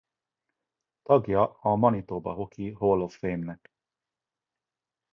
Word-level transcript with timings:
Tagja 1.09 1.57
a 1.59 1.75
Manitoba 1.75 2.31
Hockey 2.31 2.71
Hall 2.71 3.01
of 3.03 3.13
Fame-nek. 3.15 3.71